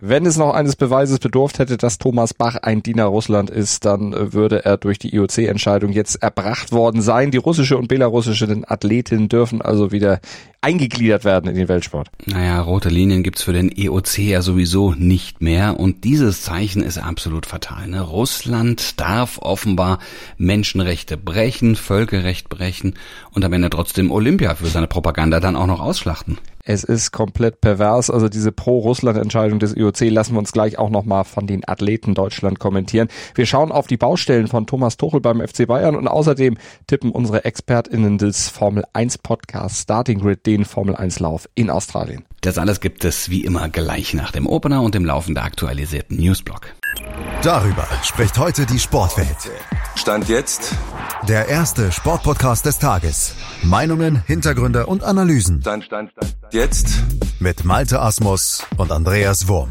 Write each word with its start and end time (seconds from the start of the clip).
Wenn 0.00 0.26
es 0.26 0.36
noch 0.36 0.54
eines 0.54 0.76
Beweises 0.76 1.18
bedurft 1.18 1.58
hätte, 1.58 1.76
dass 1.76 1.98
Thomas 1.98 2.32
Bach 2.32 2.54
ein 2.62 2.84
Diener 2.84 3.06
Russland 3.06 3.50
ist, 3.50 3.84
dann 3.84 4.12
äh, 4.12 4.32
würde 4.32 4.64
er 4.64 4.76
durch 4.76 5.00
die 5.00 5.12
IOC-Entscheidung 5.12 5.90
jetzt 5.90 6.22
erbracht 6.22 6.70
worden 6.70 7.02
sein. 7.02 7.32
Die 7.32 7.38
russische 7.38 7.76
und 7.76 7.88
belarussische 7.88 8.46
Athletinnen 8.68 9.28
dürfen 9.28 9.60
also 9.60 9.90
wieder 9.90 10.20
eingegliedert 10.60 11.24
werden 11.24 11.50
in 11.50 11.56
den 11.56 11.68
Weltsport. 11.68 12.10
Naja, 12.26 12.60
rote 12.60 12.90
Linien 12.90 13.24
gibt's 13.24 13.42
für 13.42 13.52
den 13.52 13.76
EOC 13.76 14.18
ja 14.18 14.40
sowieso 14.40 14.92
nicht 14.92 15.40
mehr 15.42 15.80
und 15.80 16.04
dieses 16.04 16.42
Zeichen 16.42 16.84
ist 16.84 16.98
absolut 16.98 17.46
fatal. 17.46 17.88
Ne? 17.88 18.00
Russland 18.00 19.00
darf 19.00 19.38
offenbar 19.38 19.98
Menschenrechte 20.36 21.16
brechen, 21.16 21.74
Völkerrecht 21.74 22.48
brechen 22.48 22.94
und 23.32 23.44
am 23.44 23.52
Ende 23.52 23.70
trotzdem 23.70 24.12
Olympia 24.12 24.54
für 24.54 24.66
seine 24.66 24.86
Propaganda 24.86 25.40
dann 25.40 25.56
auch 25.56 25.66
noch 25.66 25.80
ausschlachten. 25.80 26.38
Es 26.68 26.84
ist 26.84 27.12
komplett 27.12 27.62
pervers. 27.62 28.10
Also 28.10 28.28
diese 28.28 28.52
Pro-Russland-Entscheidung 28.52 29.58
des 29.58 29.74
IOC 29.74 30.10
lassen 30.10 30.34
wir 30.34 30.38
uns 30.38 30.52
gleich 30.52 30.78
auch 30.78 30.90
nochmal 30.90 31.24
von 31.24 31.46
den 31.46 31.66
Athleten 31.66 32.14
Deutschland 32.14 32.58
kommentieren. 32.58 33.08
Wir 33.34 33.46
schauen 33.46 33.72
auf 33.72 33.86
die 33.86 33.96
Baustellen 33.96 34.48
von 34.48 34.66
Thomas 34.66 34.98
Tuchel 34.98 35.22
beim 35.22 35.40
FC 35.40 35.66
Bayern 35.66 35.96
und 35.96 36.06
außerdem 36.08 36.58
tippen 36.86 37.10
unsere 37.10 37.46
ExpertInnen 37.46 38.18
des 38.18 38.50
Formel 38.50 38.84
1 38.92 39.16
Podcast 39.16 39.80
Starting 39.84 40.20
Grid 40.20 40.44
den 40.44 40.66
Formel 40.66 40.94
1 40.94 41.20
Lauf 41.20 41.48
in 41.54 41.70
Australien. 41.70 42.26
Das 42.42 42.58
alles 42.58 42.80
gibt 42.80 43.02
es 43.06 43.30
wie 43.30 43.44
immer 43.44 43.70
gleich 43.70 44.12
nach 44.12 44.30
dem 44.30 44.46
Opener 44.46 44.82
und 44.82 44.94
dem 44.94 45.06
laufend 45.06 45.38
aktualisierten 45.38 46.18
Newsblock. 46.18 46.74
Darüber 47.42 47.86
spricht 48.02 48.36
heute 48.36 48.66
die 48.66 48.78
Sportwelt. 48.78 49.50
Stand 49.96 50.28
jetzt 50.28 50.74
der 51.26 51.48
erste 51.48 51.90
Sportpodcast 51.92 52.66
des 52.66 52.78
Tages. 52.78 53.34
Meinungen, 53.62 54.22
Hintergründe 54.26 54.86
und 54.86 55.02
Analysen. 55.02 55.60
Stand, 55.60 55.84
stand, 55.84 56.10
stand, 56.12 56.37
Jetzt. 56.50 57.04
Mit 57.40 57.66
Malte 57.66 58.00
Asmus 58.00 58.64
und 58.78 58.90
Andreas 58.90 59.48
Wurm. 59.48 59.68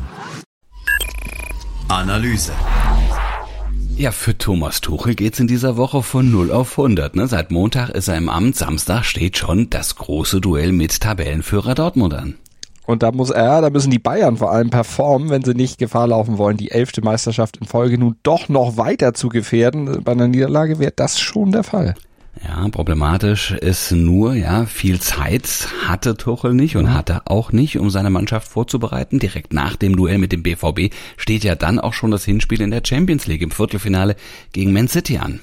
Analyse. 1.88 2.52
Ja, 3.96 4.12
für 4.12 4.38
Thomas 4.38 4.80
Tuchel 4.80 5.16
geht's 5.16 5.40
in 5.40 5.48
dieser 5.48 5.76
Woche 5.76 6.04
von 6.04 6.30
0 6.30 6.52
auf 6.52 6.78
100. 6.78 7.16
Ne? 7.16 7.26
Seit 7.26 7.50
Montag 7.50 7.90
ist 7.90 8.10
er 8.10 8.18
im 8.18 8.30
Amt, 8.30 8.58
Samstag 8.58 9.06
steht 9.06 9.38
schon 9.38 9.72
das 9.72 9.96
große 9.96 10.40
Duell 10.40 10.72
mit 10.72 11.02
Tabellenführer 11.02 11.74
Dortmund 11.74 12.14
an. 12.14 12.36
Und 12.86 13.02
da 13.02 13.12
muss 13.12 13.32
er, 13.32 13.62
da 13.62 13.72
müssen 13.72 13.90
die 13.90 13.98
Bayern 13.98 14.38
vor 14.38 14.52
allem 14.52 14.70
performen, 14.70 15.32
wenn 15.32 15.44
sie 15.44 15.56
nicht 15.56 15.80
Gefahr 15.80 16.08
laufen 16.08 16.38
wollen, 16.38 16.58
die 16.58 16.70
elfte 16.70 17.02
Meisterschaft 17.02 17.58
in 17.58 17.66
Folge 17.66 17.98
nun 17.98 18.18
doch 18.22 18.50
noch 18.50 18.78
weiter 18.78 19.16
zu 19.16 19.30
gefährden. 19.30 20.04
Bei 20.04 20.12
einer 20.12 20.28
Niederlage 20.28 20.78
wäre 20.78 20.94
das 20.96 21.20
schon 21.20 21.52
der 21.52 21.64
Fall. 21.64 21.96
Ja, 22.44 22.68
problematisch 22.70 23.52
ist 23.52 23.92
nur, 23.92 24.34
ja, 24.36 24.66
viel 24.66 25.00
Zeit 25.00 25.68
hatte 25.86 26.18
Tuchel 26.18 26.54
nicht 26.54 26.76
und 26.76 26.94
hatte 26.94 27.22
auch 27.26 27.52
nicht, 27.52 27.80
um 27.80 27.90
seine 27.90 28.10
Mannschaft 28.10 28.48
vorzubereiten. 28.48 29.20
Direkt 29.20 29.54
nach 29.54 29.76
dem 29.76 29.96
Duell 29.96 30.18
mit 30.18 30.32
dem 30.32 30.44
BVB 30.44 30.94
steht 31.18 31.44
ja 31.44 31.56
dann 31.56 31.80
auch 31.80 31.94
schon 31.94 32.12
das 32.12 32.26
Hinspiel 32.26 32.62
in 32.62 32.72
der 32.72 32.82
Champions 32.86 33.28
League 33.28 33.42
im 33.42 33.52
Viertelfinale 33.52 34.16
gegen 34.52 34.74
Man 34.74 34.88
City 34.88 35.18
an 35.18 35.40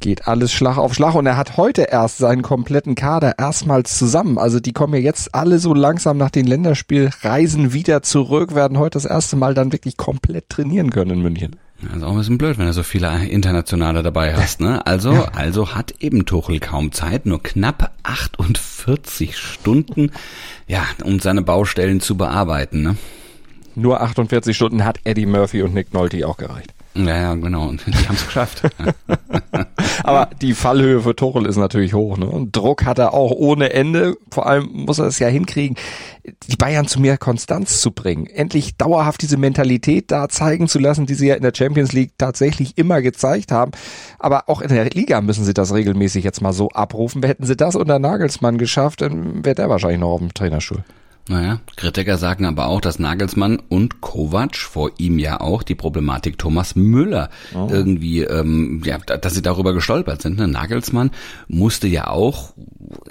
geht 0.00 0.28
alles 0.28 0.52
Schlag 0.52 0.76
auf 0.76 0.92
Schlag 0.92 1.14
und 1.14 1.24
er 1.24 1.38
hat 1.38 1.56
heute 1.56 1.82
erst 1.82 2.18
seinen 2.18 2.42
kompletten 2.42 2.94
Kader 2.94 3.38
erstmals 3.38 3.96
zusammen. 3.96 4.36
Also 4.36 4.60
die 4.60 4.74
kommen 4.74 4.92
ja 4.92 5.00
jetzt 5.00 5.34
alle 5.34 5.58
so 5.58 5.72
langsam 5.72 6.18
nach 6.18 6.28
den 6.28 6.46
Länderspielreisen 6.46 7.72
wieder 7.72 8.02
zurück, 8.02 8.54
werden 8.54 8.78
heute 8.78 8.98
das 8.98 9.06
erste 9.06 9.36
Mal 9.36 9.54
dann 9.54 9.72
wirklich 9.72 9.96
komplett 9.96 10.50
trainieren 10.50 10.90
können 10.90 11.12
in 11.12 11.22
München. 11.22 11.56
Ist 11.94 12.02
auch 12.02 12.12
ein 12.12 12.18
bisschen 12.18 12.38
blöd, 12.38 12.58
wenn 12.58 12.66
du 12.66 12.72
so 12.72 12.82
viele 12.82 13.26
Internationale 13.26 14.02
dabei 14.02 14.34
hast, 14.34 14.60
ne? 14.60 14.86
Also, 14.86 15.12
ja. 15.12 15.28
also 15.34 15.74
hat 15.74 15.94
eben 16.00 16.24
Tuchel 16.26 16.60
kaum 16.60 16.92
Zeit, 16.92 17.26
nur 17.26 17.42
knapp 17.42 17.92
48 18.02 19.36
Stunden, 19.36 20.10
ja, 20.66 20.84
um 21.02 21.20
seine 21.20 21.42
Baustellen 21.42 22.00
zu 22.00 22.16
bearbeiten, 22.16 22.82
ne? 22.82 22.96
Nur 23.76 24.00
48 24.00 24.56
Stunden 24.56 24.84
hat 24.84 25.00
Eddie 25.04 25.26
Murphy 25.26 25.62
und 25.62 25.74
Nick 25.74 25.92
Nolte 25.92 26.26
auch 26.28 26.36
gereicht. 26.36 26.72
Ja, 26.96 27.16
ja, 27.16 27.34
genau. 27.34 27.68
Und 27.68 27.84
die 27.86 27.92
haben 27.92 28.14
es 28.14 28.24
geschafft. 28.24 28.62
Aber 30.04 30.30
die 30.40 30.54
Fallhöhe 30.54 31.00
für 31.00 31.16
Tuchel 31.16 31.46
ist 31.46 31.56
natürlich 31.56 31.92
hoch. 31.92 32.16
Ne? 32.16 32.26
Und 32.26 32.54
Druck 32.54 32.84
hat 32.84 32.98
er 32.98 33.14
auch 33.14 33.32
ohne 33.32 33.72
Ende. 33.72 34.16
Vor 34.30 34.46
allem 34.46 34.68
muss 34.72 35.00
er 35.00 35.06
es 35.06 35.18
ja 35.18 35.26
hinkriegen, 35.26 35.76
die 36.48 36.56
Bayern 36.56 36.86
zu 36.86 37.00
mehr 37.00 37.18
Konstanz 37.18 37.80
zu 37.80 37.90
bringen. 37.90 38.26
Endlich 38.26 38.76
dauerhaft 38.76 39.22
diese 39.22 39.36
Mentalität 39.36 40.12
da 40.12 40.28
zeigen 40.28 40.68
zu 40.68 40.78
lassen, 40.78 41.06
die 41.06 41.14
sie 41.14 41.26
ja 41.26 41.34
in 41.34 41.42
der 41.42 41.52
Champions 41.54 41.92
League 41.92 42.12
tatsächlich 42.16 42.78
immer 42.78 43.02
gezeigt 43.02 43.50
haben. 43.50 43.72
Aber 44.20 44.48
auch 44.48 44.60
in 44.60 44.68
der 44.68 44.88
Liga 44.90 45.20
müssen 45.20 45.44
sie 45.44 45.54
das 45.54 45.74
regelmäßig 45.74 46.22
jetzt 46.22 46.42
mal 46.42 46.52
so 46.52 46.68
abrufen. 46.70 47.24
Hätten 47.24 47.44
sie 47.44 47.56
das 47.56 47.74
unter 47.74 47.98
Nagelsmann 47.98 48.56
geschafft, 48.56 49.00
dann 49.00 49.44
wäre 49.44 49.56
der 49.56 49.68
wahrscheinlich 49.68 50.00
noch 50.00 50.12
auf 50.12 50.20
dem 50.20 50.32
Trainerstuhl. 50.32 50.84
Naja, 51.26 51.60
Kritiker 51.76 52.18
sagen 52.18 52.44
aber 52.44 52.66
auch, 52.66 52.82
dass 52.82 52.98
Nagelsmann 52.98 53.58
und 53.70 54.02
Kovac, 54.02 54.56
vor 54.56 54.90
ihm 54.98 55.18
ja 55.18 55.40
auch, 55.40 55.62
die 55.62 55.74
Problematik 55.74 56.36
Thomas 56.36 56.76
Müller 56.76 57.30
oh. 57.54 57.66
irgendwie, 57.70 58.20
ähm, 58.20 58.82
ja, 58.84 58.98
dass 58.98 59.32
sie 59.32 59.40
darüber 59.40 59.72
gestolpert 59.72 60.20
sind. 60.20 60.36
Ne? 60.36 60.48
Nagelsmann 60.48 61.12
musste 61.48 61.88
ja 61.88 62.08
auch 62.08 62.52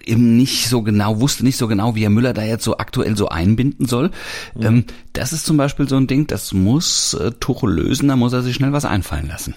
eben 0.06 0.38
nicht 0.38 0.69
so 0.69 0.84
genau, 0.84 1.22
wusste 1.22 1.44
nicht 1.44 1.57
so 1.57 1.68
genau, 1.68 1.96
wie 1.96 2.03
er 2.03 2.12
Müller 2.12 2.34
da 2.34 2.44
jetzt 2.44 2.63
so 2.63 2.78
aktuell 2.78 3.18
so 3.18 3.29
einbinden 3.29 3.88
soll. 3.88 4.12
Mhm. 4.53 4.66
Ähm, 4.66 4.85
das 5.13 5.34
ist 5.34 5.47
zum 5.47 5.57
Beispiel 5.57 5.90
so 5.90 5.97
ein 5.97 6.06
Ding, 6.06 6.28
das 6.28 6.53
muss 6.53 7.16
äh, 7.16 7.31
Tuchel 7.40 7.72
lösen, 7.72 8.09
da 8.09 8.16
muss 8.16 8.34
er 8.34 8.44
sich 8.44 8.56
schnell 8.56 8.74
was 8.74 8.85
einfallen 8.85 9.28
lassen. 9.28 9.56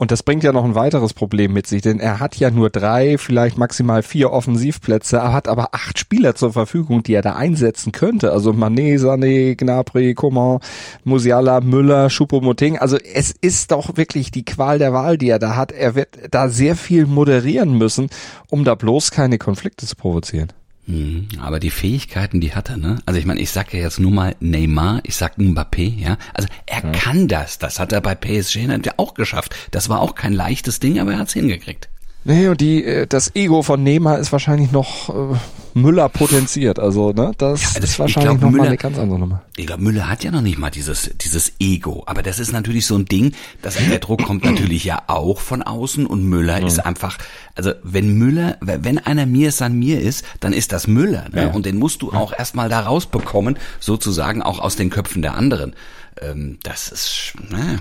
Und 0.00 0.12
das 0.12 0.22
bringt 0.22 0.44
ja 0.44 0.52
noch 0.52 0.64
ein 0.64 0.76
weiteres 0.76 1.12
Problem 1.12 1.52
mit 1.52 1.66
sich, 1.66 1.82
denn 1.82 1.98
er 1.98 2.20
hat 2.20 2.36
ja 2.36 2.52
nur 2.52 2.70
drei, 2.70 3.18
vielleicht 3.18 3.58
maximal 3.58 4.04
vier 4.04 4.30
Offensivplätze, 4.30 5.16
er 5.16 5.32
hat 5.32 5.48
aber 5.48 5.74
acht 5.74 5.98
Spieler 5.98 6.36
zur 6.36 6.52
Verfügung, 6.52 7.02
die 7.02 7.14
er 7.14 7.22
da 7.22 7.34
einsetzen 7.34 7.90
könnte. 7.90 8.30
Also 8.30 8.52
Mané, 8.52 9.00
Sané, 9.00 9.56
Gnabry, 9.56 10.14
Coman, 10.14 10.60
Musiala, 11.02 11.60
Müller, 11.60 12.10
Choupo-Moting. 12.10 12.78
Also 12.78 12.96
es 12.96 13.32
ist 13.32 13.72
doch 13.72 13.96
wirklich 13.96 14.30
die 14.30 14.44
Qual 14.44 14.78
der 14.78 14.92
Wahl, 14.92 15.18
die 15.18 15.30
er 15.30 15.40
da 15.40 15.56
hat. 15.56 15.72
Er 15.72 15.96
wird 15.96 16.16
da 16.30 16.48
sehr 16.48 16.76
viel 16.76 17.06
moderieren 17.06 17.76
müssen, 17.76 18.08
um 18.50 18.62
da 18.62 18.76
bloß 18.76 19.10
keine 19.10 19.38
Konflikte 19.38 19.84
zu 19.84 19.96
provozieren. 19.96 20.52
Mhm. 20.88 21.28
Aber 21.38 21.60
die 21.60 21.70
Fähigkeiten, 21.70 22.40
die 22.40 22.54
hat 22.54 22.70
er, 22.70 22.78
ne? 22.78 22.98
Also 23.04 23.20
ich 23.20 23.26
meine, 23.26 23.40
ich 23.40 23.50
sag 23.50 23.74
ja 23.74 23.80
jetzt 23.80 24.00
nur 24.00 24.10
mal 24.10 24.34
Neymar, 24.40 25.00
ich 25.04 25.16
sag 25.16 25.36
Mbappé, 25.36 25.94
ja. 25.98 26.16
Also 26.32 26.48
er 26.64 26.82
ja. 26.82 26.90
kann 26.92 27.28
das. 27.28 27.58
Das 27.58 27.78
hat 27.78 27.92
er 27.92 28.00
bei 28.00 28.14
PSG 28.14 28.68
auch 28.96 29.12
geschafft. 29.14 29.54
Das 29.70 29.90
war 29.90 30.00
auch 30.00 30.14
kein 30.14 30.32
leichtes 30.32 30.80
Ding, 30.80 30.98
aber 30.98 31.12
er 31.12 31.18
hat's 31.18 31.34
hingekriegt. 31.34 31.90
Nee, 32.24 32.48
und 32.48 32.60
die, 32.60 32.84
äh, 32.84 33.06
das 33.06 33.34
Ego 33.34 33.62
von 33.62 33.82
Neymar 33.82 34.18
ist 34.18 34.32
wahrscheinlich 34.32 34.72
noch 34.72 35.08
äh, 35.08 35.36
Müller 35.74 36.08
potenziert. 36.08 36.78
Also, 36.78 37.12
ne, 37.12 37.32
das, 37.38 37.62
ja, 37.62 37.80
das 37.80 37.90
ist 37.90 37.98
wahrscheinlich 37.98 38.40
noch 38.40 38.50
mal 38.50 38.66
eine 38.66 38.76
ganz 38.76 38.98
andere 38.98 39.18
Nummer. 39.18 39.42
Ich 39.56 39.66
glaube, 39.66 39.82
Müller 39.82 40.08
hat 40.08 40.24
ja 40.24 40.30
noch 40.30 40.42
nicht 40.42 40.58
mal 40.58 40.70
dieses, 40.70 41.10
dieses 41.16 41.52
Ego. 41.60 42.02
Aber 42.06 42.22
das 42.22 42.38
ist 42.38 42.52
natürlich 42.52 42.86
so 42.86 42.96
ein 42.96 43.06
Ding, 43.06 43.32
dass 43.62 43.76
der 43.76 43.98
Druck 43.98 44.24
kommt 44.24 44.44
natürlich 44.44 44.84
ja 44.84 45.02
auch 45.06 45.40
von 45.40 45.62
außen 45.62 46.06
und 46.06 46.24
Müller 46.24 46.60
mhm. 46.60 46.66
ist 46.66 46.80
einfach, 46.80 47.18
also 47.54 47.72
wenn 47.82 48.18
Müller, 48.18 48.56
wenn 48.60 48.98
einer 48.98 49.26
mir 49.26 49.52
san 49.52 49.78
mir 49.78 50.00
ist, 50.00 50.24
dann 50.40 50.52
ist 50.52 50.72
das 50.72 50.86
Müller. 50.86 51.26
Ne? 51.32 51.44
Ja. 51.44 51.50
Und 51.52 51.66
den 51.66 51.78
musst 51.78 52.02
du 52.02 52.12
auch 52.12 52.36
erstmal 52.36 52.68
da 52.68 52.80
rausbekommen, 52.80 53.58
sozusagen 53.80 54.42
auch 54.42 54.58
aus 54.58 54.76
den 54.76 54.90
Köpfen 54.90 55.22
der 55.22 55.34
anderen. 55.34 55.74
Ähm, 56.20 56.58
das 56.62 56.90
ist, 56.90 57.32
ne. 57.48 57.78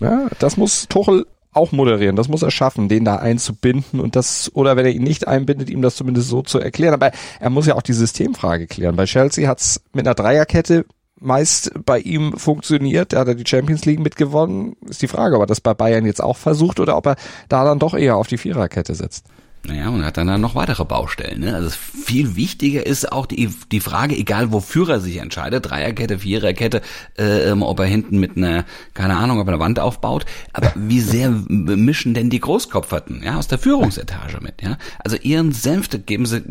Ja, 0.00 0.28
das 0.38 0.56
muss 0.56 0.86
Tuchel 0.88 1.26
auch 1.58 1.72
moderieren. 1.72 2.16
Das 2.16 2.28
muss 2.28 2.42
er 2.42 2.50
schaffen, 2.50 2.88
den 2.88 3.04
da 3.04 3.16
einzubinden 3.16 4.00
und 4.00 4.16
das, 4.16 4.50
oder 4.54 4.76
wenn 4.76 4.86
er 4.86 4.92
ihn 4.92 5.02
nicht 5.02 5.28
einbindet, 5.28 5.68
ihm 5.70 5.82
das 5.82 5.96
zumindest 5.96 6.28
so 6.28 6.42
zu 6.42 6.58
erklären. 6.58 6.94
Aber 6.94 7.10
er 7.40 7.50
muss 7.50 7.66
ja 7.66 7.74
auch 7.74 7.82
die 7.82 7.92
Systemfrage 7.92 8.66
klären. 8.66 8.96
Bei 8.96 9.04
Chelsea 9.04 9.48
hat's 9.48 9.80
mit 9.92 10.06
einer 10.06 10.14
Dreierkette 10.14 10.86
meist 11.20 11.72
bei 11.84 11.98
ihm 11.98 12.36
funktioniert. 12.36 13.12
Da 13.12 13.20
hat 13.20 13.28
er 13.28 13.34
die 13.34 13.46
Champions 13.46 13.84
League 13.84 14.00
mitgewonnen. 14.00 14.76
Ist 14.88 15.02
die 15.02 15.08
Frage, 15.08 15.36
ob 15.36 15.42
er 15.42 15.46
das 15.46 15.60
bei 15.60 15.74
Bayern 15.74 16.06
jetzt 16.06 16.22
auch 16.22 16.36
versucht 16.36 16.80
oder 16.80 16.96
ob 16.96 17.06
er 17.06 17.16
da 17.48 17.64
dann 17.64 17.78
doch 17.78 17.94
eher 17.94 18.16
auf 18.16 18.28
die 18.28 18.38
Viererkette 18.38 18.94
setzt. 18.94 19.26
Naja, 19.66 19.88
und 19.88 20.04
hat 20.04 20.16
dann, 20.16 20.40
noch 20.40 20.54
weitere 20.54 20.84
Baustellen. 20.84 21.40
Ne? 21.40 21.54
Also 21.54 21.70
viel 21.70 22.36
wichtiger 22.36 22.86
ist 22.86 23.12
auch 23.12 23.26
die, 23.26 23.50
die 23.70 23.80
Frage, 23.80 24.16
egal 24.16 24.52
wofür 24.52 24.88
er 24.88 25.00
sich 25.00 25.18
entscheidet, 25.18 25.68
Dreierkette, 25.68 26.20
Viererkette, 26.20 26.80
äh, 27.18 27.50
ähm, 27.50 27.62
ob 27.62 27.80
er 27.80 27.86
hinten 27.86 28.18
mit 28.18 28.36
einer, 28.36 28.64
keine 28.94 29.16
Ahnung, 29.16 29.40
ob 29.40 29.46
er 29.46 29.54
eine 29.54 29.60
Wand 29.60 29.80
aufbaut, 29.80 30.24
aber 30.52 30.72
wie 30.74 31.00
sehr 31.00 31.30
mischen 31.30 32.14
denn 32.14 32.30
die 32.30 32.40
Großkopferten 32.40 33.22
ja, 33.22 33.36
aus 33.36 33.48
der 33.48 33.58
Führungsetage 33.58 34.38
mit? 34.40 34.62
Ja? 34.62 34.78
Also 35.04 35.16
ihren 35.16 35.52
Senf 35.52 35.88
geben 36.06 36.24
sie 36.24 36.42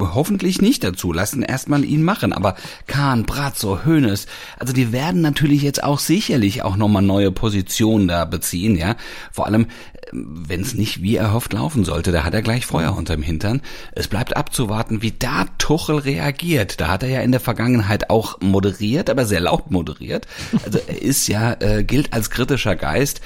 hoffentlich 0.00 0.60
nicht 0.60 0.84
dazu, 0.84 1.12
lassen 1.12 1.42
erstmal 1.42 1.84
ihn 1.84 2.04
machen, 2.04 2.32
aber 2.32 2.54
Kahn, 2.86 3.24
Brazzo, 3.24 3.84
Hönes, 3.84 4.26
also 4.58 4.72
die 4.72 4.92
werden 4.92 5.22
natürlich 5.22 5.62
jetzt 5.62 5.82
auch 5.82 5.98
sicherlich 5.98 6.62
auch 6.62 6.76
nochmal 6.76 7.02
neue 7.02 7.32
Positionen 7.32 8.06
da 8.06 8.26
beziehen, 8.26 8.76
ja. 8.76 8.96
Vor 9.32 9.46
allem, 9.46 9.66
wenn 10.12 10.60
es 10.60 10.74
nicht 10.74 11.02
wie 11.02 11.16
erhofft 11.16 11.52
laufen 11.52 11.84
sollte, 11.84 12.12
da 12.12 12.24
hat 12.24 12.34
er 12.34 12.42
gleich 12.42 12.66
Feuer 12.66 12.96
unterm 12.96 13.22
Hintern. 13.22 13.62
Es 13.92 14.08
bleibt 14.08 14.36
abzuwarten, 14.36 15.02
wie 15.02 15.12
da 15.12 15.46
Tuchel 15.58 15.98
reagiert. 15.98 16.80
Da 16.80 16.88
hat 16.88 17.02
er 17.02 17.08
ja 17.08 17.20
in 17.20 17.32
der 17.32 17.40
Vergangenheit 17.40 18.10
auch 18.10 18.40
moderiert, 18.40 19.10
aber 19.10 19.26
sehr 19.26 19.40
laut 19.40 19.70
moderiert. 19.70 20.26
Also 20.64 20.78
er 20.78 21.02
ist 21.02 21.28
ja, 21.28 21.56
äh, 21.60 21.84
gilt 21.84 22.12
als 22.12 22.30
kritischer 22.30 22.76
Geist, 22.76 23.20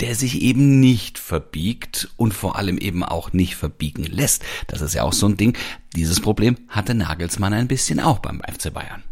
der 0.00 0.14
sich 0.14 0.40
eben 0.40 0.80
nicht 0.80 1.18
verbiegt 1.18 2.08
und 2.16 2.32
vor 2.32 2.56
allem 2.56 2.78
eben 2.78 3.04
auch 3.04 3.32
nicht 3.32 3.56
verbiegen 3.56 4.04
lässt. 4.04 4.42
Das 4.66 4.80
ist 4.80 4.94
ja 4.94 5.02
auch 5.02 5.12
so 5.12 5.26
ein 5.26 5.36
Ding. 5.36 5.56
Dieses 5.94 6.20
Problem 6.20 6.56
hatte 6.68 6.94
Nagelsmann 6.94 7.52
ein 7.52 7.68
bisschen 7.68 8.00
auch 8.00 8.18
beim 8.18 8.40
FC 8.40 8.72
Bayern. 8.72 9.02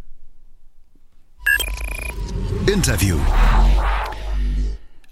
Interview. 2.66 3.18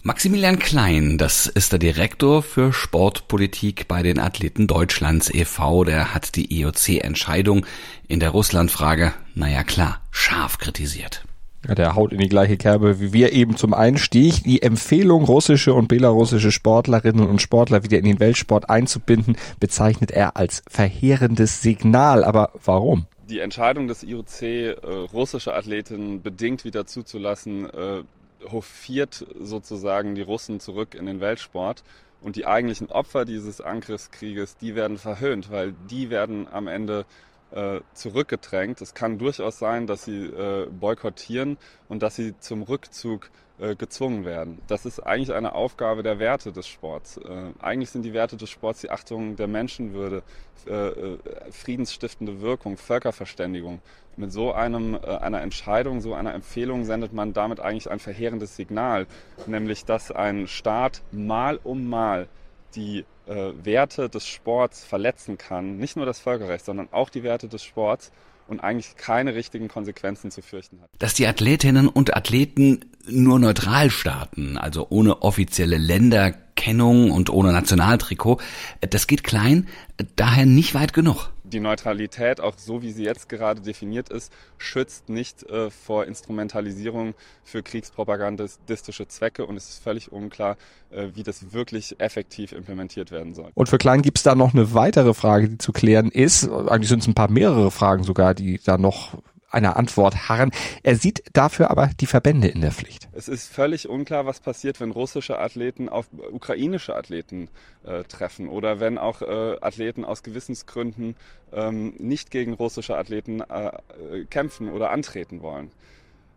Maximilian 0.02 0.58
Klein, 0.58 1.19
das 1.19 1.44
ist 1.44 1.73
der 1.73 1.79
Direktor 1.79 2.43
für 2.43 2.73
Sportpolitik 2.73 3.87
bei 3.87 4.02
den 4.02 4.19
Athleten 4.19 4.67
Deutschlands 4.67 5.29
e.V., 5.29 5.85
der 5.85 6.14
hat 6.14 6.37
die 6.37 6.58
IOC-Entscheidung 6.58 7.67
in 8.08 8.19
der 8.19 8.31
Russlandfrage, 8.31 9.12
naja 9.35 9.62
klar, 9.62 10.00
scharf 10.11 10.56
kritisiert. 10.56 11.23
Ja, 11.69 11.75
der 11.75 11.94
haut 11.97 12.14
in 12.14 12.19
die 12.19 12.31
gleiche 12.31 12.56
Kerbe 12.56 12.99
wie 12.99 13.12
wir 13.12 13.32
eben 13.32 13.58
zum 13.58 13.75
Einstieg. 13.75 14.43
Die 14.44 14.62
Empfehlung, 14.62 15.25
russische 15.25 15.75
und 15.75 15.88
belarussische 15.88 16.50
Sportlerinnen 16.50 17.29
und 17.29 17.43
Sportler 17.43 17.85
wieder 17.85 17.99
in 17.99 18.06
den 18.06 18.20
Weltsport 18.20 18.70
einzubinden, 18.70 19.37
bezeichnet 19.61 20.12
er 20.12 20.35
als 20.38 20.62
verheerendes 20.67 21.61
Signal. 21.61 22.25
Aber 22.25 22.52
warum? 22.64 23.05
Die 23.29 23.41
Entscheidung 23.41 23.87
des 23.87 24.02
IOC, 24.02 24.43
äh, 24.43 24.76
russische 25.12 25.55
Athletinnen 25.55 26.23
bedingt 26.23 26.64
wieder 26.64 26.87
zuzulassen, 26.87 27.69
äh, 27.69 28.02
hofiert 28.50 29.26
sozusagen 29.38 30.14
die 30.14 30.22
Russen 30.22 30.60
zurück 30.60 30.94
in 30.94 31.06
den 31.06 31.20
Weltsport. 31.20 31.82
Und 32.20 32.37
die 32.37 32.46
eigentlichen 32.46 32.90
Opfer 32.90 33.25
dieses 33.25 33.60
Angriffskrieges, 33.62 34.56
die 34.58 34.75
werden 34.75 34.98
verhöhnt, 34.98 35.50
weil 35.50 35.75
die 35.88 36.10
werden 36.10 36.48
am 36.48 36.66
Ende 36.66 37.06
äh, 37.50 37.81
zurückgedrängt. 37.94 38.81
Es 38.81 38.94
kann 38.94 39.19
durchaus 39.19 39.58
sein, 39.58 39.87
dass 39.87 40.04
sie 40.04 40.26
äh, 40.26 40.66
boykottieren 40.66 41.56
und 41.88 42.02
dass 42.02 42.16
sie 42.16 42.38
zum 42.38 42.62
Rückzug 42.62 43.31
äh, 43.60 43.76
gezwungen 43.76 44.24
werden. 44.24 44.62
Das 44.68 44.86
ist 44.86 45.00
eigentlich 45.00 45.34
eine 45.34 45.54
Aufgabe 45.54 46.02
der 46.02 46.18
Werte 46.18 46.50
des 46.50 46.66
Sports. 46.66 47.18
Äh, 47.18 47.52
eigentlich 47.60 47.90
sind 47.90 48.02
die 48.02 48.14
Werte 48.14 48.36
des 48.36 48.48
Sports 48.48 48.80
die 48.80 48.90
Achtung 48.90 49.36
der 49.36 49.48
Menschenwürde, 49.48 50.22
äh, 50.66 51.50
friedensstiftende 51.50 52.40
Wirkung, 52.40 52.76
Völkerverständigung. 52.76 53.80
Mit 54.16 54.32
so 54.32 54.52
einem, 54.52 54.96
einer 54.96 55.40
Entscheidung, 55.40 56.00
so 56.00 56.14
einer 56.14 56.34
Empfehlung 56.34 56.84
sendet 56.84 57.12
man 57.12 57.32
damit 57.32 57.60
eigentlich 57.60 57.90
ein 57.90 58.00
verheerendes 58.00 58.56
Signal, 58.56 59.06
nämlich 59.46 59.84
dass 59.84 60.10
ein 60.10 60.46
Staat 60.46 61.02
mal 61.12 61.58
um 61.62 61.88
mal 61.88 62.28
die 62.74 63.04
äh, 63.30 63.52
Werte 63.64 64.08
des 64.08 64.26
Sports 64.26 64.84
verletzen 64.84 65.38
kann, 65.38 65.76
nicht 65.76 65.96
nur 65.96 66.04
das 66.04 66.18
Völkerrecht, 66.18 66.64
sondern 66.64 66.88
auch 66.90 67.10
die 67.10 67.22
Werte 67.22 67.48
des 67.48 67.62
Sports 67.62 68.10
und 68.48 68.60
eigentlich 68.60 68.96
keine 68.96 69.34
richtigen 69.34 69.68
Konsequenzen 69.68 70.32
zu 70.32 70.42
fürchten 70.42 70.80
hat. 70.82 70.90
Dass 70.98 71.14
die 71.14 71.26
Athletinnen 71.26 71.88
und 71.88 72.16
Athleten 72.16 72.80
nur 73.08 73.38
neutral 73.38 73.90
starten, 73.90 74.58
also 74.58 74.88
ohne 74.90 75.22
offizielle 75.22 75.78
Länderkennung 75.78 77.12
und 77.12 77.30
ohne 77.30 77.52
Nationaltrikot, 77.52 78.38
das 78.80 79.06
geht 79.06 79.22
klein, 79.22 79.68
daher 80.16 80.46
nicht 80.46 80.74
weit 80.74 80.92
genug 80.92 81.30
die 81.50 81.61
Neutralität, 81.61 82.41
auch 82.41 82.55
so 82.56 82.82
wie 82.82 82.93
sie 82.93 83.05
jetzt 83.05 83.29
gerade 83.29 83.61
definiert 83.61 84.08
ist, 84.08 84.32
schützt 84.58 85.08
nicht 85.08 85.43
äh, 85.50 85.70
vor 85.70 86.06
Instrumentalisierung 86.06 87.14
für 87.44 87.62
kriegspropagandistische 87.62 89.08
Zwecke 89.08 89.47
und 89.47 89.56
es 89.56 89.69
ist 89.69 89.82
völlig 89.82 90.12
unklar, 90.12 90.56
äh, 90.91 91.08
wie 91.14 91.23
das 91.23 91.52
wirklich 91.52 92.00
effektiv 92.00 92.52
implementiert 92.52 93.11
werden 93.11 93.35
soll. 93.35 93.50
Und 93.55 93.69
für 93.69 93.79
Klein 93.79 94.02
gibt 94.02 94.19
es 94.19 94.25
da 94.25 94.35
noch 94.35 94.55
eine 94.55 94.75
weitere 94.75 95.14
Frage, 95.14 95.49
die 95.49 95.58
zu 95.58 95.73
klären 95.73 96.11
ist. 96.11 96.49
Eigentlich 96.49 96.88
sind 96.88 97.02
es 97.02 97.08
ein 97.08 97.14
paar 97.14 97.31
mehrere 97.31 97.70
Fragen 97.70 98.05
sogar, 98.05 98.35
die 98.35 98.61
da 98.64 98.79
noch 98.79 99.19
einer 99.50 99.76
Antwort 99.76 100.29
harren. 100.29 100.50
Er 100.82 100.97
sieht 100.97 101.23
dafür 101.32 101.70
aber 101.70 101.91
die 102.00 102.06
Verbände 102.06 102.49
in 102.49 102.61
der 102.61 102.73
Pflicht. 102.73 103.08
Es 103.12 103.29
ist 103.29 103.52
völlig 103.52 103.88
unklar, 103.88 104.26
was 104.26 104.41
passiert, 104.41 104.81
wenn 104.81 104.91
russische 104.91 105.38
Athleten 105.38 105.88
auf 105.88 106.06
ukrainische 106.32 106.97
Athleten 106.97 107.49
äh, 107.85 108.05
treffen 108.05 108.49
oder 108.49 108.81
wenn 108.81 108.99
auch 108.99 109.23
äh, 109.23 109.56
Athleten 109.61 110.05
aus 110.05 110.23
Gewissensgründen 110.23 111.17
ähm, 111.52 111.94
nicht 111.99 112.31
gegen 112.31 112.55
russische 112.55 112.97
Athleten 112.97 113.41
äh, 113.41 113.67
äh 113.67 114.25
kämpfen 114.29 114.70
oder 114.70 114.91
antreten 114.91 115.43
wollen. 115.43 115.70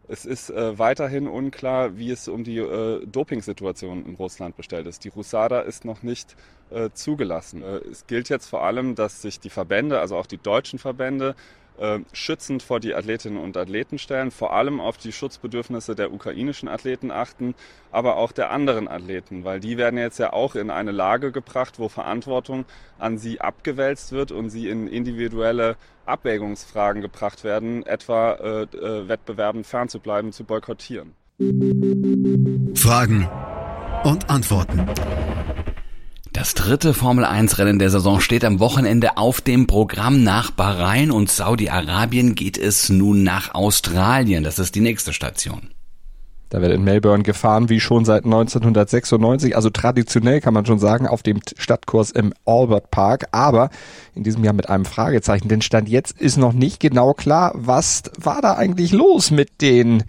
Es 0.07 0.25
ist 0.25 0.49
äh, 0.49 0.77
weiterhin 0.77 1.27
unklar, 1.27 1.97
wie 1.97 2.11
es 2.11 2.27
um 2.27 2.43
die 2.43 2.57
äh, 2.57 3.05
Dopingsituation 3.05 4.05
in 4.05 4.15
Russland 4.15 4.57
bestellt 4.57 4.85
ist. 4.85 5.05
Die 5.05 5.09
Rusada 5.09 5.61
ist 5.61 5.85
noch 5.85 6.03
nicht 6.03 6.35
äh, 6.71 6.89
zugelassen. 6.93 7.63
Äh, 7.63 7.77
es 7.89 8.05
gilt 8.05 8.27
jetzt 8.27 8.47
vor 8.47 8.63
allem, 8.63 8.95
dass 8.95 9.21
sich 9.21 9.39
die 9.39 9.49
Verbände, 9.49 10.01
also 10.01 10.17
auch 10.17 10.25
die 10.25 10.37
deutschen 10.37 10.77
Verbände, 10.77 11.35
äh, 11.77 11.99
schützend 12.11 12.63
vor 12.63 12.79
die 12.79 12.93
Athletinnen 12.93 13.37
und 13.37 13.57
Athleten 13.57 13.97
stellen, 13.97 14.31
vor 14.31 14.53
allem 14.53 14.79
auf 14.79 14.97
die 14.97 15.11
Schutzbedürfnisse 15.11 15.95
der 15.95 16.13
ukrainischen 16.13 16.69
Athleten 16.69 17.11
achten, 17.11 17.55
aber 17.91 18.17
auch 18.17 18.31
der 18.31 18.51
anderen 18.51 18.87
Athleten, 18.87 19.43
weil 19.43 19.59
die 19.59 19.77
werden 19.77 19.97
jetzt 19.97 20.19
ja 20.19 20.33
auch 20.33 20.55
in 20.55 20.69
eine 20.69 20.91
Lage 20.91 21.31
gebracht, 21.31 21.79
wo 21.79 21.89
Verantwortung 21.89 22.65
an 22.99 23.17
sie 23.17 23.41
abgewälzt 23.41 24.11
wird 24.11 24.31
und 24.31 24.49
sie 24.49 24.69
in 24.69 24.87
individuelle 24.87 25.75
Abwägungsfragen 26.05 27.01
gebracht 27.01 27.43
werden, 27.43 27.85
etwa 27.85 28.33
äh, 28.33 28.63
äh, 28.63 29.07
Wettbewerben 29.07 29.63
fernzubleiben, 29.63 30.31
zu 30.31 30.43
boykottieren. 30.43 31.13
Fragen 32.75 33.29
und 34.03 34.29
Antworten. 34.29 34.85
Das 36.33 36.55
dritte 36.55 36.95
Formel 36.95 37.25
1 37.25 37.59
Rennen 37.59 37.77
der 37.77 37.91
Saison 37.91 38.19
steht 38.19 38.43
am 38.43 38.59
Wochenende 38.59 39.17
auf 39.17 39.39
dem 39.39 39.67
Programm. 39.67 40.23
Nach 40.23 40.49
Bahrain 40.49 41.11
und 41.11 41.29
Saudi-Arabien 41.29 42.33
geht 42.33 42.57
es 42.57 42.89
nun 42.89 43.21
nach 43.21 43.53
Australien. 43.53 44.43
Das 44.43 44.57
ist 44.57 44.73
die 44.73 44.81
nächste 44.81 45.13
Station. 45.13 45.69
Da 46.49 46.59
wird 46.59 46.71
in 46.71 46.83
Melbourne 46.83 47.21
gefahren, 47.21 47.69
wie 47.69 47.79
schon 47.79 48.03
seit 48.03 48.25
1996. 48.25 49.55
Also 49.55 49.69
traditionell 49.69 50.41
kann 50.41 50.55
man 50.55 50.65
schon 50.65 50.79
sagen, 50.79 51.05
auf 51.05 51.21
dem 51.21 51.39
Stadtkurs 51.55 52.09
im 52.09 52.33
Albert 52.45 52.89
Park. 52.89 53.27
Aber 53.31 53.69
in 54.15 54.23
diesem 54.23 54.43
Jahr 54.43 54.55
mit 54.55 54.69
einem 54.69 54.85
Fragezeichen. 54.85 55.49
Denn 55.49 55.61
Stand 55.61 55.87
jetzt 55.87 56.19
ist 56.19 56.37
noch 56.37 56.53
nicht 56.53 56.79
genau 56.79 57.13
klar, 57.13 57.51
was 57.53 58.01
war 58.17 58.41
da 58.41 58.55
eigentlich 58.55 58.91
los 58.91 59.29
mit 59.29 59.61
den 59.61 60.03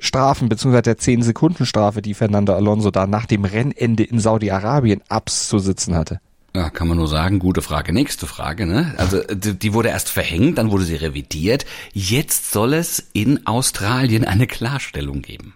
Strafen 0.00 0.48
beziehungsweise 0.48 0.82
der 0.82 0.98
10-Sekunden-Strafe, 0.98 2.02
die 2.02 2.14
Fernando 2.14 2.54
Alonso 2.54 2.90
da 2.90 3.06
nach 3.06 3.26
dem 3.26 3.44
Rennende 3.44 4.02
in 4.02 4.18
Saudi-Arabien 4.18 5.02
abzusitzen 5.08 5.94
hatte? 5.94 6.20
Ja, 6.54 6.68
kann 6.68 6.88
man 6.88 6.96
nur 6.96 7.06
sagen, 7.06 7.38
gute 7.38 7.62
Frage. 7.62 7.92
Nächste 7.92 8.26
Frage, 8.26 8.66
ne? 8.66 8.94
Also 8.96 9.22
die 9.22 9.72
wurde 9.72 9.90
erst 9.90 10.08
verhängt, 10.08 10.58
dann 10.58 10.72
wurde 10.72 10.84
sie 10.84 10.96
revidiert. 10.96 11.64
Jetzt 11.92 12.50
soll 12.50 12.74
es 12.74 13.10
in 13.12 13.46
Australien 13.46 14.24
eine 14.24 14.48
Klarstellung 14.48 15.22
geben. 15.22 15.54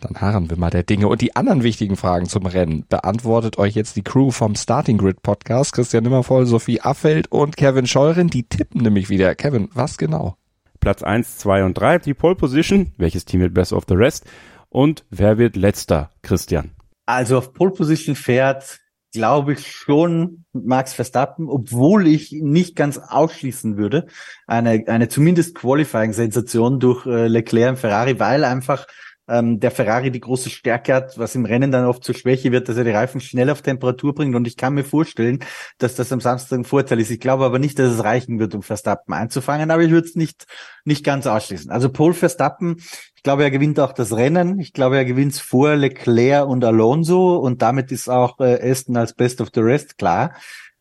Dann 0.00 0.20
harren 0.20 0.48
wir 0.48 0.56
mal 0.56 0.70
der 0.70 0.84
Dinge. 0.84 1.08
Und 1.08 1.22
die 1.22 1.34
anderen 1.34 1.64
wichtigen 1.64 1.96
Fragen 1.96 2.26
zum 2.26 2.46
Rennen 2.46 2.84
beantwortet 2.88 3.58
euch 3.58 3.74
jetzt 3.74 3.96
die 3.96 4.02
Crew 4.02 4.30
vom 4.30 4.54
Starting 4.54 4.96
Grid 4.96 5.22
Podcast. 5.22 5.72
Christian 5.72 6.04
Nimmervoll, 6.04 6.46
Sophie 6.46 6.80
Affeld 6.80 7.32
und 7.32 7.56
Kevin 7.56 7.88
Scheuren. 7.88 8.28
Die 8.28 8.44
tippen 8.44 8.82
nämlich 8.82 9.08
wieder. 9.08 9.34
Kevin, 9.34 9.70
was 9.74 9.98
genau? 9.98 10.37
Platz 10.80 11.02
1, 11.02 11.38
2 11.38 11.64
und 11.64 11.74
3, 11.74 11.98
die 11.98 12.14
Pole 12.14 12.34
Position, 12.34 12.92
welches 12.96 13.24
Team 13.24 13.40
wird 13.40 13.54
Best 13.54 13.72
of 13.72 13.84
the 13.88 13.94
Rest? 13.94 14.26
Und 14.68 15.04
wer 15.10 15.38
wird 15.38 15.56
letzter, 15.56 16.10
Christian? 16.22 16.70
Also 17.06 17.38
auf 17.38 17.52
Pole 17.52 17.70
Position 17.70 18.14
fährt, 18.14 18.80
glaube 19.12 19.54
ich, 19.54 19.72
schon 19.72 20.44
Max 20.52 20.92
Verstappen, 20.92 21.48
obwohl 21.48 22.06
ich 22.06 22.32
nicht 22.32 22.76
ganz 22.76 22.98
ausschließen 22.98 23.76
würde, 23.76 24.06
eine, 24.46 24.84
eine 24.86 25.08
zumindest 25.08 25.54
Qualifying-Sensation 25.54 26.80
durch 26.80 27.06
äh, 27.06 27.26
Leclerc 27.28 27.70
und 27.70 27.78
Ferrari, 27.78 28.20
weil 28.20 28.44
einfach 28.44 28.86
ähm, 29.28 29.60
der 29.60 29.70
Ferrari 29.70 30.10
die 30.10 30.20
große 30.20 30.50
Stärke 30.50 30.94
hat, 30.94 31.18
was 31.18 31.34
im 31.34 31.44
Rennen 31.44 31.70
dann 31.70 31.84
oft 31.84 32.02
zur 32.02 32.14
Schwäche 32.14 32.52
wird, 32.52 32.68
dass 32.68 32.76
er 32.76 32.84
die 32.84 32.90
Reifen 32.90 33.20
schnell 33.20 33.50
auf 33.50 33.62
Temperatur 33.62 34.14
bringt. 34.14 34.34
Und 34.34 34.46
ich 34.46 34.56
kann 34.56 34.74
mir 34.74 34.84
vorstellen, 34.84 35.40
dass 35.78 35.94
das 35.94 36.12
am 36.12 36.20
Samstag 36.20 36.58
ein 36.58 36.64
Vorteil 36.64 37.00
ist. 37.00 37.10
Ich 37.10 37.20
glaube 37.20 37.44
aber 37.44 37.58
nicht, 37.58 37.78
dass 37.78 37.92
es 37.92 38.04
reichen 38.04 38.38
wird, 38.38 38.54
um 38.54 38.62
Verstappen 38.62 39.12
einzufangen, 39.14 39.70
aber 39.70 39.82
ich 39.82 39.90
würde 39.90 40.08
es 40.08 40.16
nicht, 40.16 40.46
nicht 40.84 41.04
ganz 41.04 41.26
ausschließen. 41.26 41.70
Also 41.70 41.90
Paul 41.90 42.14
Verstappen, 42.14 42.76
ich 43.14 43.22
glaube, 43.22 43.42
er 43.42 43.50
gewinnt 43.50 43.78
auch 43.80 43.92
das 43.92 44.16
Rennen. 44.16 44.58
Ich 44.60 44.72
glaube, 44.72 44.96
er 44.96 45.04
gewinnt 45.04 45.34
vor 45.34 45.76
Leclerc 45.76 46.48
und 46.48 46.64
Alonso 46.64 47.36
und 47.36 47.62
damit 47.62 47.92
ist 47.92 48.08
auch 48.08 48.40
äh, 48.40 48.70
Aston 48.70 48.96
als 48.96 49.12
Best 49.12 49.40
of 49.40 49.48
the 49.54 49.60
Rest 49.60 49.98
klar. 49.98 50.34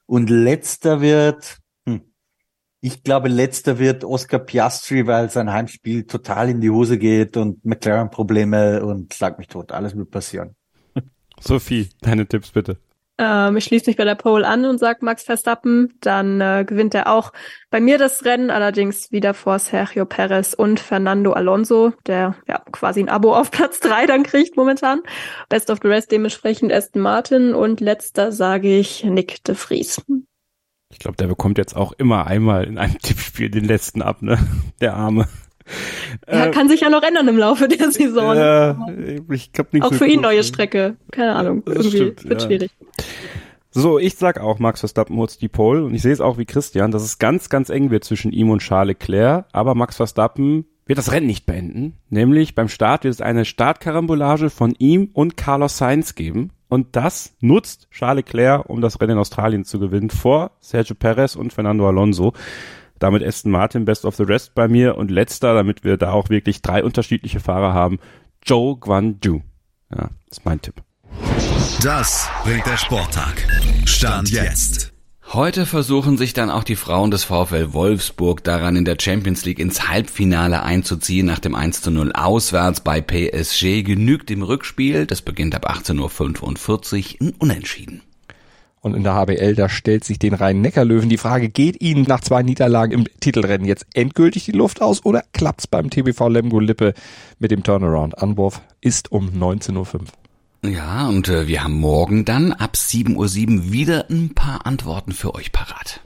Und 0.06 0.30
letzter 0.30 1.02
wird, 1.02 1.58
ich 2.80 3.04
glaube, 3.04 3.28
letzter 3.28 3.80
wird 3.80 4.04
Oscar 4.04 4.40
Piastri, 4.40 5.08
weil 5.08 5.30
sein 5.30 5.52
Heimspiel 5.52 6.06
total 6.06 6.50
in 6.50 6.62
die 6.62 6.70
Hose 6.70 6.98
geht 6.98 7.36
und 7.36 7.66
McLaren-Probleme 7.66 8.86
und 8.86 9.14
schlag 9.14 9.40
mich 9.40 9.48
tot. 9.48 9.72
Alles 9.72 9.96
wird 9.96 10.12
passieren. 10.12 10.56
Sophie, 11.40 11.90
deine 12.02 12.28
Tipps 12.28 12.52
bitte. 12.52 12.78
Ähm, 13.20 13.58
ich 13.58 13.64
schließe 13.64 13.90
mich 13.90 13.98
bei 13.98 14.04
der 14.04 14.14
Pole 14.14 14.48
an 14.48 14.66
und 14.66 14.78
sage 14.78 15.04
Max 15.04 15.24
Verstappen. 15.24 15.98
Dann 16.02 16.40
äh, 16.40 16.66
gewinnt 16.68 16.94
er 16.94 17.12
auch 17.12 17.34
bei 17.72 17.80
mir 17.80 17.98
das 17.98 18.26
Rennen, 18.26 18.52
allerdings 18.52 19.12
wieder 19.12 19.34
vor 19.34 19.58
Sergio 19.58 20.06
Perez 20.06 20.54
und 20.54 20.80
Fernando 20.80 21.34
Alonso, 21.34 21.94
der 22.06 22.36
ja 22.48 22.62
quasi 22.72 23.00
ein 23.00 23.10
Abo 23.10 23.34
auf 23.34 23.50
Platz 23.50 23.80
drei 23.80 24.06
dann 24.06 24.22
kriegt 24.22 24.56
momentan. 24.56 25.02
Best 25.50 25.72
of 25.72 25.80
the 25.82 25.88
Rest 25.88 26.12
dementsprechend 26.12 26.72
Aston 26.72 27.02
Martin 27.02 27.56
und 27.56 27.82
letzter 27.82 28.32
sage 28.32 28.78
ich 28.78 29.04
Nick 29.04 29.44
de 29.46 29.56
Vries. 29.56 30.00
Ich 30.90 31.00
glaube, 31.00 31.18
der 31.18 31.28
bekommt 31.28 31.58
jetzt 31.58 31.76
auch 31.76 31.92
immer 31.94 32.28
einmal 32.28 32.64
in 32.66 32.78
einem 32.78 32.98
Tippspiel 33.02 33.50
den 33.50 33.66
letzten 33.66 34.02
ab, 34.02 34.22
ne? 34.22 34.40
Der 34.82 34.96
Arme. 34.96 35.28
Ja, 36.32 36.46
äh, 36.46 36.52
kann 36.52 36.70
sich 36.70 36.82
ja 36.82 36.90
noch 36.90 37.04
ändern 37.04 37.28
im 37.28 37.38
Laufe 37.38 37.68
der 37.68 37.92
Saison. 37.92 38.38
Äh, 38.38 39.22
ich 39.34 39.52
glaub 39.52 39.74
nicht 39.74 39.84
auch 39.84 39.92
so 39.92 39.98
für 39.98 40.08
ihn 40.08 40.22
neue 40.22 40.44
Strecke. 40.44 40.96
Keine 41.12 41.36
Ahnung. 41.36 41.64
Das 41.66 41.78
Irgendwie 41.78 41.98
stimmt, 41.98 42.30
wird 42.30 42.42
ja. 42.42 42.48
schwierig. 42.48 42.72
So, 43.72 44.00
ich 44.00 44.16
sag 44.16 44.40
auch, 44.40 44.60
Max 44.60 44.80
Verstappen 44.80 45.18
holt 45.18 45.42
die 45.42 45.50
Pole 45.50 45.84
und 45.84 45.94
ich 45.94 46.02
sehe 46.02 46.14
es 46.14 46.22
auch 46.22 46.38
wie 46.38 46.46
Christian, 46.46 46.92
dass 46.92 47.04
es 47.04 47.20
ganz, 47.20 47.50
ganz 47.50 47.70
eng 47.70 47.92
wird 47.92 48.06
zwischen 48.06 48.32
ihm 48.32 48.50
und 48.50 48.62
Charles 48.62 48.96
Leclerc, 49.00 49.46
aber 49.52 49.76
Max 49.76 49.98
Verstappen 49.98 50.66
wird 50.88 50.98
das 50.98 51.12
Rennen 51.12 51.28
nicht 51.28 51.46
beenden. 51.46 51.98
Nämlich 52.10 52.56
beim 52.56 52.70
Start 52.70 53.04
wird 53.04 53.14
es 53.14 53.22
eine 53.22 53.46
Startkarambolage 53.46 54.50
von 54.50 54.74
ihm 54.80 55.10
und 55.14 55.38
Carlos 55.38 55.78
Sainz 55.78 56.16
geben. 56.16 56.52
Und 56.70 56.96
das 56.96 57.34
nutzt 57.40 57.90
Charles 57.92 58.26
Leclerc, 58.26 58.70
um 58.70 58.82
das 58.82 59.00
Rennen 59.00 59.14
in 59.14 59.18
Australien 59.20 59.64
zu 59.64 59.80
gewinnen, 59.80 60.10
vor 60.10 60.52
Sergio 60.60 60.96
Perez 60.96 61.36
und 61.36 61.54
Fernando 61.54 61.88
Alonso. 61.88 62.34
Damit 63.00 63.24
Aston 63.24 63.52
Martin 63.52 63.86
Best 63.86 64.06
of 64.06 64.16
the 64.16 64.24
Rest 64.24 64.56
bei 64.56 64.68
mir 64.68 64.98
und 64.98 65.12
letzter, 65.12 65.54
damit 65.54 65.84
wir 65.84 65.98
da 65.98 66.12
auch 66.12 66.30
wirklich 66.30 66.62
drei 66.62 66.84
unterschiedliche 66.84 67.40
Fahrer 67.40 67.74
haben, 67.74 68.00
Joe 68.44 68.76
Guan 68.78 69.20
Yu. 69.24 69.42
Ja, 69.96 70.10
ist 70.30 70.46
mein 70.46 70.62
Tipp. 70.62 70.82
Das 71.84 72.30
bringt 72.44 72.66
der 72.66 72.78
Sporttag. 72.78 73.46
Stand 73.86 74.32
jetzt. 74.32 74.97
Heute 75.34 75.66
versuchen 75.66 76.18
sich 76.18 76.32
dann 76.32 76.50
auch 76.50 76.64
die 76.64 76.78
Frauen 76.78 77.12
des 77.12 77.26
VfL 77.26 77.74
Wolfsburg 77.74 78.46
daran, 78.46 78.78
in 78.78 78.86
der 78.86 78.96
Champions 78.98 79.44
League 79.44 79.60
ins 79.60 79.90
Halbfinale 79.90 80.64
einzuziehen 80.64 81.26
nach 81.26 81.40
dem 81.40 81.54
1 81.54 81.82
zu 81.82 81.92
0 81.92 82.14
auswärts 82.14 82.80
bei 82.80 83.02
PSG. 83.02 83.84
Genügt 83.84 84.32
im 84.32 84.42
Rückspiel, 84.42 85.06
das 85.06 85.22
beginnt 85.22 85.54
ab 85.54 85.70
18.45 85.70 87.16
Uhr, 87.20 87.28
ein 87.28 87.34
Unentschieden. 87.40 88.04
Und 88.80 88.96
in 88.96 89.04
der 89.04 89.16
HBL, 89.16 89.56
da 89.56 89.68
stellt 89.68 90.06
sich 90.06 90.18
den 90.18 90.34
Rhein-Neckar-Löwen 90.34 91.10
die 91.10 91.18
Frage, 91.18 91.50
geht 91.50 91.82
ihnen 91.82 92.04
nach 92.04 92.22
zwei 92.22 92.42
Niederlagen 92.42 92.94
im 92.94 93.06
Titelrennen 93.20 93.68
jetzt 93.68 93.86
endgültig 93.94 94.46
die 94.46 94.54
Luft 94.54 94.82
aus 94.82 95.04
oder 95.04 95.26
klappt's 95.34 95.68
beim 95.68 95.90
TBV 95.90 96.30
Lemgo 96.30 96.62
Lippe 96.62 96.94
mit 97.38 97.52
dem 97.52 97.64
Turnaround? 97.64 98.18
Anwurf 98.18 98.62
ist 98.80 99.12
um 99.12 99.28
19.05 99.28 99.76
Uhr. 99.76 100.02
Ja, 100.64 101.08
und 101.08 101.30
äh, 101.30 101.48
wir 101.48 101.64
haben 101.64 101.80
morgen 101.80 102.26
dann 102.26 102.52
ab 102.52 102.74
7.07 102.76 103.16
Uhr 103.16 103.72
wieder 103.72 104.06
ein 104.10 104.34
paar 104.34 104.66
Antworten 104.66 105.12
für 105.12 105.36
euch 105.36 105.52
parat. 105.52 106.02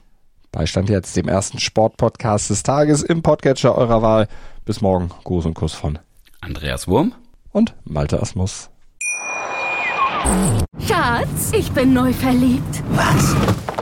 Beistand 0.51 0.89
jetzt 0.89 1.15
dem 1.15 1.29
ersten 1.29 1.59
Sportpodcast 1.59 2.49
des 2.49 2.63
Tages 2.63 3.01
im 3.01 3.21
Podcatcher 3.21 3.75
eurer 3.75 4.01
Wahl. 4.01 4.27
Bis 4.65 4.81
morgen. 4.81 5.09
Gruß 5.23 5.45
und 5.45 5.53
Kuss 5.53 5.73
von 5.73 5.99
Andreas 6.41 6.87
Wurm 6.87 7.13
und 7.51 7.73
Malte 7.85 8.21
Asmus. 8.21 8.69
Schatz, 10.85 11.51
ich 11.53 11.71
bin 11.71 11.93
neu 11.93 12.11
verliebt. 12.13 12.83
Was? 12.91 13.35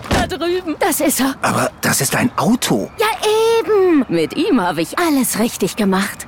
Da 0.09 0.27
drüben. 0.27 0.75
Das 0.79 1.01
ist 1.01 1.19
er. 1.19 1.35
Aber 1.41 1.71
das 1.81 2.01
ist 2.01 2.15
ein 2.15 2.31
Auto. 2.37 2.89
Ja, 2.99 3.07
eben. 3.59 4.05
Mit 4.07 4.37
ihm 4.37 4.61
habe 4.61 4.81
ich 4.81 4.97
alles 4.99 5.39
richtig 5.39 5.75
gemacht. 5.75 6.27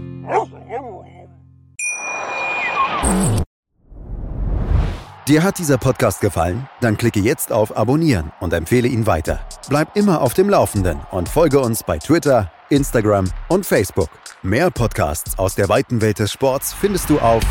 Dir 5.31 5.43
hat 5.43 5.59
dieser 5.59 5.77
Podcast 5.77 6.19
gefallen? 6.19 6.67
Dann 6.81 6.97
klicke 6.97 7.21
jetzt 7.21 7.53
auf 7.53 7.77
Abonnieren 7.77 8.33
und 8.41 8.51
empfehle 8.51 8.89
ihn 8.89 9.07
weiter. 9.07 9.39
Bleib 9.69 9.95
immer 9.95 10.19
auf 10.19 10.33
dem 10.33 10.49
Laufenden 10.49 10.99
und 11.09 11.29
folge 11.29 11.61
uns 11.61 11.83
bei 11.83 11.99
Twitter, 11.99 12.51
Instagram 12.67 13.31
und 13.47 13.65
Facebook. 13.65 14.09
Mehr 14.43 14.69
Podcasts 14.71 15.39
aus 15.39 15.55
der 15.55 15.69
weiten 15.69 16.01
Welt 16.01 16.19
des 16.19 16.33
Sports 16.33 16.73
findest 16.73 17.09
du 17.09 17.17
auf 17.19 17.43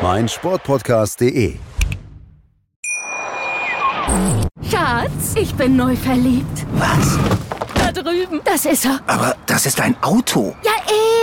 meinsportpodcast.de. 0.00 1.56
Schatz, 4.62 5.34
ich 5.34 5.54
bin 5.56 5.76
neu 5.76 5.94
verliebt. 5.94 6.64
Was? 6.72 7.18
Da 7.74 7.92
drüben. 7.92 8.40
Das 8.44 8.64
ist 8.64 8.86
er. 8.86 8.98
Aber 9.06 9.36
das 9.44 9.66
ist 9.66 9.78
ein 9.78 9.94
Auto. 10.02 10.56
Ja, 10.64 10.72